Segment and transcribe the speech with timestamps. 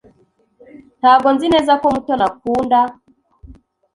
[0.99, 2.79] Ntabwo nzi neza ko Mutoni akunda.